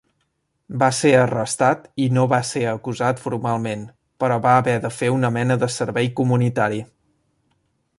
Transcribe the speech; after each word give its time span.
Va 0.83 0.87
ser 0.99 1.11
arrestat 1.17 1.83
i 2.05 2.07
no 2.15 2.23
va 2.31 2.41
ser 2.53 2.63
acusat 2.71 3.23
formalment, 3.27 3.87
però 4.25 4.41
va 4.49 4.57
haver 4.63 4.77
de 4.87 4.95
fer 5.01 5.15
una 5.21 5.35
mena 5.41 5.63
de 5.67 5.75
servei 5.79 6.15
comunitari. 6.23 6.87